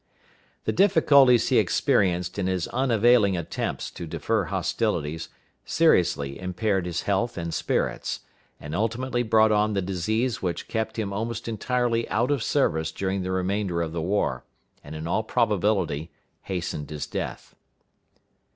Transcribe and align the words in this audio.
The 0.63 0.71
difficulties 0.71 1.49
he 1.49 1.59
experienced 1.59 2.39
in 2.39 2.47
his 2.47 2.67
unavailing 2.69 3.37
attempts 3.37 3.91
to 3.91 4.07
defer 4.07 4.45
hostilities 4.45 5.29
seriously 5.63 6.39
impaired 6.39 6.87
his 6.87 7.03
health 7.03 7.37
and 7.37 7.53
spirits, 7.53 8.21
and 8.59 8.73
ultimately 8.73 9.21
brought 9.21 9.51
on 9.51 9.73
the 9.73 9.81
disease 9.83 10.41
which 10.41 10.67
kept 10.67 10.97
him 10.97 11.13
almost 11.13 11.47
entirely 11.47 12.09
out 12.09 12.31
of 12.31 12.41
service 12.41 12.91
during 12.91 13.21
the 13.21 13.29
remainder 13.31 13.79
of 13.83 13.91
the 13.91 14.01
war, 14.01 14.43
and 14.83 14.95
in 14.95 15.05
all 15.05 15.21
probability 15.21 16.09
hastened 16.45 16.89
his 16.89 17.05
death. 17.05 17.53